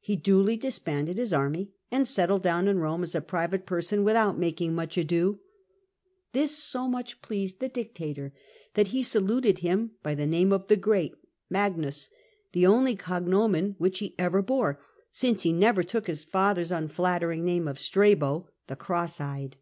[0.00, 4.36] He duly disbanded his army and settled down in Eome as a private person without
[4.36, 5.38] making much ado.
[6.32, 8.32] This so much pleased the dictator
[8.74, 11.14] that he saluted him by the name of" the great"—
[11.48, 12.10] Magnus—
[12.54, 17.68] the only cognomen which he ever bore, since he never took his father's unflattering name
[17.68, 19.58] of Strabo —"the cross eyed."